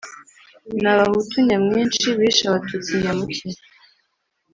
[0.81, 3.47] ni abahutu nyamwinshi bishe abatutsi nyamuke.